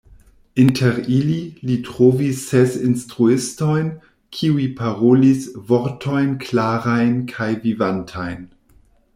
[0.55, 1.41] Inter ili,
[1.71, 3.91] li trovis ses instruistojn,
[4.39, 8.43] kiuj parolis "vortojn klarajn kaj vivantajn.